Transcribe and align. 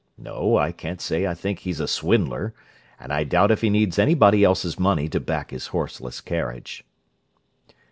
No, 0.17 0.57
I 0.57 0.71
can't 0.71 0.99
say 0.99 1.27
I 1.27 1.35
think 1.35 1.59
he's 1.59 1.79
a 1.79 1.87
swindler, 1.87 2.55
and 2.99 3.13
I 3.13 3.23
doubt 3.23 3.51
if 3.51 3.61
he 3.61 3.69
needs 3.69 3.99
anybody 3.99 4.43
else's 4.43 4.79
money 4.79 5.07
to 5.09 5.19
back 5.19 5.51
his 5.51 5.67
horseless 5.67 6.21
carriage." 6.21 6.83